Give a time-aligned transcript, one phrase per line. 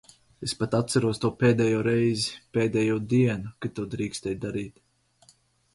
[0.45, 4.85] Es pat atceros to pēdējo reizi, pēdējo dienu, kad to drīkstēja darīt.